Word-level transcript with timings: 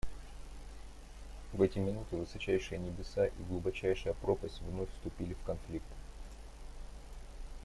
В 1.53 1.61
эти 1.61 1.77
минуты 1.77 2.15
высочайшие 2.17 2.79
небеса 2.79 3.27
и 3.27 3.43
глубочайшая 3.47 4.15
пропасть 4.15 4.59
вновь 4.63 4.89
вступили 4.93 5.35
в 5.35 5.43
конфликт. 5.43 5.85